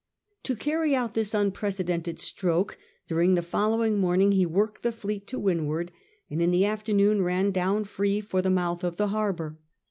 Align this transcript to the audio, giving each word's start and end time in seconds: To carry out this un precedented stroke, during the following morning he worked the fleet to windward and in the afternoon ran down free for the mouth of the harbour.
To 0.45 0.55
carry 0.55 0.95
out 0.95 1.13
this 1.13 1.35
un 1.35 1.51
precedented 1.51 2.17
stroke, 2.17 2.75
during 3.07 3.35
the 3.35 3.43
following 3.43 3.99
morning 3.99 4.31
he 4.31 4.47
worked 4.47 4.81
the 4.81 4.91
fleet 4.91 5.27
to 5.27 5.37
windward 5.37 5.91
and 6.27 6.41
in 6.41 6.49
the 6.49 6.65
afternoon 6.65 7.21
ran 7.21 7.51
down 7.51 7.83
free 7.83 8.19
for 8.19 8.41
the 8.41 8.49
mouth 8.49 8.83
of 8.83 8.97
the 8.97 9.09
harbour. 9.09 9.59